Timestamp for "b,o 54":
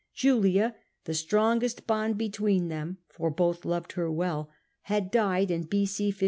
5.65-6.15